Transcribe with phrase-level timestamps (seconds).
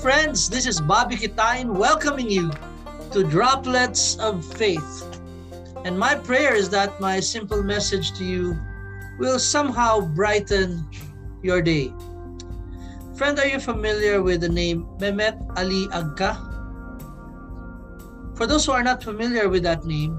[0.00, 0.48] Friends.
[0.48, 2.50] This is Bobby Kitain welcoming you
[3.12, 5.04] to Droplets of Faith.
[5.84, 8.56] And my prayer is that my simple message to you
[9.18, 10.88] will somehow brighten
[11.42, 11.92] your day.
[13.16, 16.40] Friend, are you familiar with the name Mehmet Ali Agca?
[18.34, 20.16] For those who are not familiar with that name,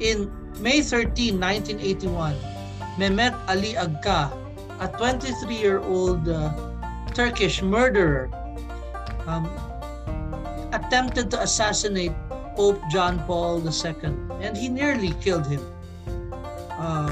[0.00, 2.32] in May 13, 1981,
[2.96, 4.32] Mehmet Ali Agca,
[4.80, 6.67] a 23-year-old uh,
[7.18, 8.30] Turkish murderer,
[9.26, 9.50] um,
[10.70, 12.14] attempted to assassinate
[12.54, 15.58] Pope John Paul II, and he nearly killed him.
[16.78, 17.10] Uh,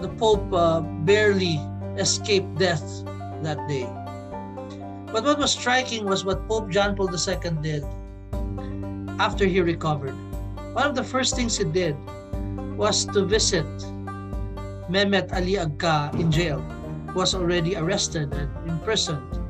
[0.00, 1.60] the Pope uh, barely
[2.00, 3.04] escaped death
[3.44, 3.84] that day.
[5.12, 7.84] But what was striking was what Pope John Paul II did
[9.20, 10.16] after he recovered.
[10.72, 11.92] One of the first things he did
[12.80, 13.68] was to visit
[14.88, 16.64] Mehmet Ali Agca in jail,
[17.12, 19.43] who was already arrested and imprisoned.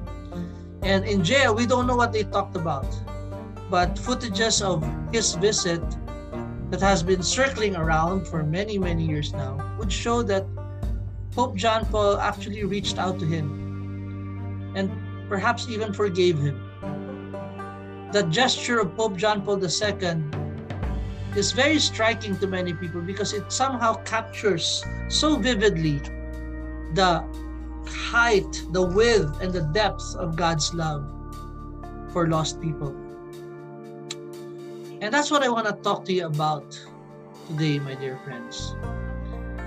[0.84, 2.86] And in jail, we don't know what they talked about.
[3.70, 5.82] But footages of his visit
[6.70, 10.44] that has been circling around for many, many years now would show that
[11.32, 14.90] Pope John Paul actually reached out to him and
[15.28, 16.60] perhaps even forgave him.
[18.12, 20.22] The gesture of Pope John Paul II
[21.34, 25.98] is very striking to many people because it somehow captures so vividly
[26.94, 27.24] the
[27.86, 31.04] height, the width, and the depth of God's love
[32.12, 32.94] for lost people.
[35.00, 36.78] And that's what I want to talk to you about
[37.48, 38.74] today, my dear friends.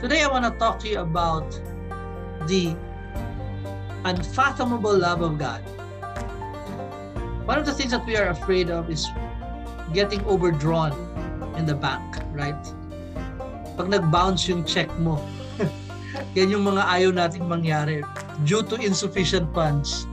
[0.02, 1.50] Today, I want to talk to you about
[2.48, 2.76] the
[4.06, 5.62] unfathomable love of God.
[7.45, 9.08] One of the things that we are afraid of is
[9.94, 10.92] getting overdrawn
[11.56, 12.58] in the bank, right?
[13.78, 15.22] Pag nag-bounce yung check mo,
[16.36, 18.04] yan yung mga ayaw nating mangyari
[18.46, 20.08] due to insufficient funds.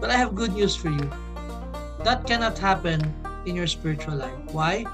[0.00, 1.06] But I have good news for you.
[2.02, 3.04] That cannot happen
[3.44, 4.36] in your spiritual life.
[4.52, 4.88] Why?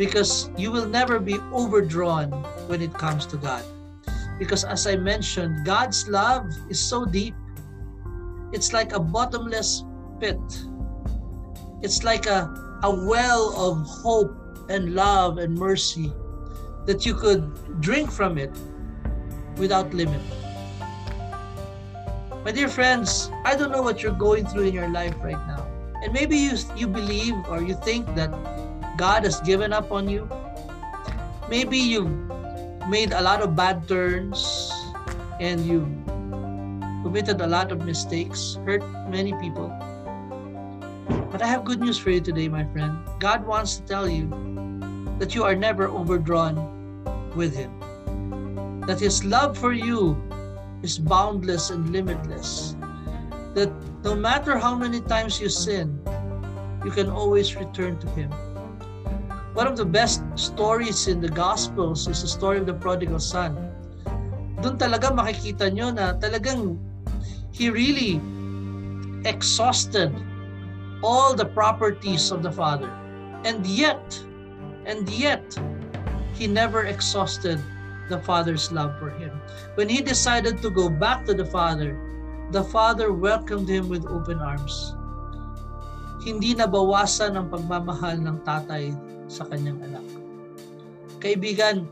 [0.00, 2.32] Because you will never be overdrawn
[2.66, 3.62] when it comes to God.
[4.38, 7.34] Because as I mentioned, God's love is so deep.
[8.52, 9.84] It's like a bottomless
[10.20, 10.40] pit.
[11.82, 12.48] It's like a,
[12.82, 14.32] a well of hope
[14.70, 16.12] and love and mercy
[16.86, 17.44] that you could
[17.80, 18.56] drink from it
[19.58, 20.20] without limit.
[22.44, 25.66] My dear friends, I don't know what you're going through in your life right now.
[26.02, 28.30] And maybe you, you believe or you think that
[28.96, 30.28] God has given up on you.
[31.50, 32.10] Maybe you've
[32.88, 34.72] made a lot of bad turns
[35.40, 35.88] and you've
[37.02, 39.68] committed a lot of mistakes, hurt many people.
[41.30, 42.98] But I have good news for you today, my friend.
[43.18, 44.28] God wants to tell you
[45.18, 46.56] that you are never overdrawn
[47.36, 47.70] with Him.
[48.88, 50.16] That His love for you
[50.80, 52.72] is boundless and limitless.
[53.52, 53.68] That
[54.00, 56.00] no matter how many times you sin,
[56.80, 58.32] you can always return to Him.
[59.52, 63.60] One of the best stories in the Gospels is the story of the prodigal son.
[64.64, 66.80] Doon talaga makikita nyo na talagang
[67.52, 68.16] he really
[69.28, 70.16] exhausted
[71.04, 72.88] all the properties of the father.
[73.44, 74.00] And yet,
[74.88, 75.44] and yet,
[76.32, 77.60] he never exhausted
[78.08, 79.40] the father's love for him.
[79.74, 81.96] When he decided to go back to the father,
[82.50, 84.96] the father welcomed him with open arms.
[86.24, 88.96] Hindi nabawasan ang pagmamahal ng tatay
[89.28, 90.06] sa kanyang anak.
[91.20, 91.86] Kaibigan,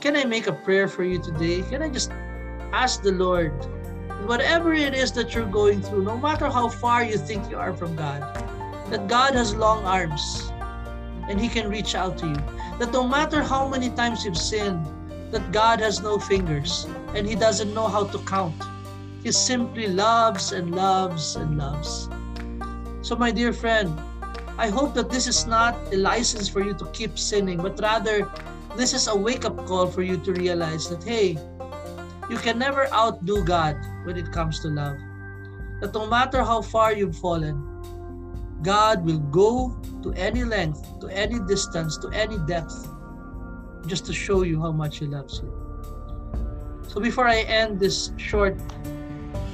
[0.00, 1.62] can I make a prayer for you today?
[1.68, 2.10] Can I just
[2.72, 3.52] ask the Lord,
[4.24, 7.74] whatever it is that you're going through, no matter how far you think you are
[7.74, 8.22] from God,
[8.90, 10.50] that God has long arms
[11.28, 12.40] and He can reach out to you.
[12.78, 14.86] That no matter how many times you've sinned,
[15.36, 18.56] that God has no fingers and He doesn't know how to count.
[19.22, 22.08] He simply loves and loves and loves.
[23.02, 23.92] So, my dear friend,
[24.56, 28.30] I hope that this is not a license for you to keep sinning, but rather,
[28.76, 31.36] this is a wake up call for you to realize that, hey,
[32.30, 34.96] you can never outdo God when it comes to love.
[35.82, 37.60] That no matter how far you've fallen,
[38.62, 42.88] God will go to any length, to any distance, to any depth,
[43.86, 45.52] just to show you how much He loves you.
[46.88, 48.56] So before I end this short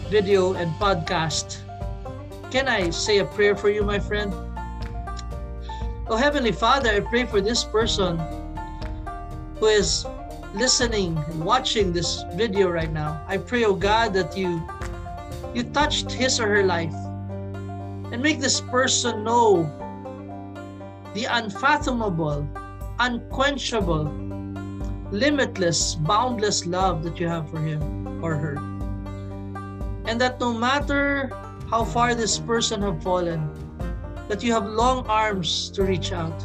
[0.08, 1.58] video and podcast,
[2.50, 4.32] can I say a prayer for you, my friend?
[6.08, 8.20] Oh, Heavenly Father, I pray for this person
[9.58, 10.04] who is
[10.54, 13.24] listening and watching this video right now.
[13.26, 14.60] I pray, oh God, that you
[15.54, 16.94] you touched his or her life
[18.12, 19.64] and make this person know
[21.14, 22.46] the unfathomable,
[22.98, 24.04] unquenchable,
[25.10, 28.56] limitless, boundless love that you have for him or her.
[30.06, 31.30] And that no matter
[31.70, 33.48] how far this person have fallen,
[34.28, 36.42] that you have long arms to reach out.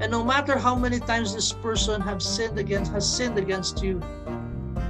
[0.00, 4.00] And no matter how many times this person have sinned against has sinned against you,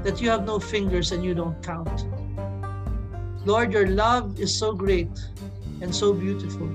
[0.05, 2.07] that you have no fingers and you don't count.
[3.45, 5.11] Lord, your love is so great
[5.81, 6.67] and so beautiful.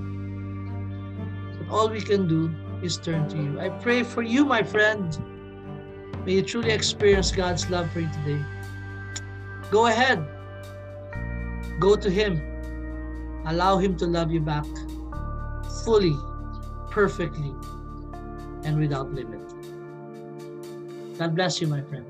[1.58, 2.48] But all we can do
[2.82, 3.60] is turned to you.
[3.60, 5.18] I pray for you, my friend.
[6.24, 8.44] May you truly experience God's love for you today.
[9.70, 10.26] Go ahead.
[11.78, 12.42] Go to Him.
[13.46, 14.64] Allow Him to love you back
[15.84, 16.16] fully,
[16.90, 17.54] perfectly,
[18.64, 19.40] and without limit.
[21.18, 22.06] God bless you, my friend.